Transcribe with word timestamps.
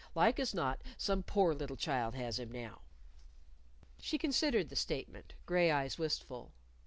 Like 0.15 0.39
as 0.39 0.55
not 0.55 0.81
some 0.97 1.21
poor 1.21 1.53
little 1.53 1.75
child 1.75 2.15
has 2.15 2.39
him 2.39 2.51
now." 2.51 2.81
She 3.99 4.17
considered 4.17 4.69
the 4.69 4.75
statement, 4.75 5.35
gray 5.45 5.69
eyes 5.69 5.99
wistful. 5.99 6.53